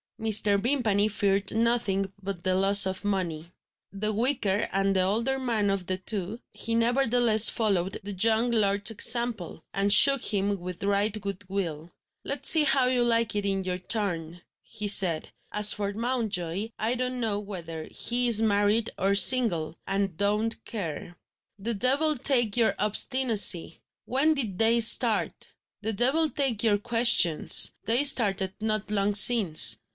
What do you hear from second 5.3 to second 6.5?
man of the two,